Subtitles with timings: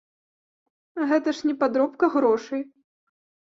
[1.11, 2.69] Гэта ж не падробка грошай.